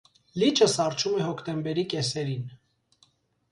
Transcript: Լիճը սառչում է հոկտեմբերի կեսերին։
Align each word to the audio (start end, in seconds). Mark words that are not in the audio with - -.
Լիճը 0.43 0.67
սառչում 0.75 1.19
է 1.19 1.27
հոկտեմբերի 1.27 1.85
կեսերին։ 1.93 2.51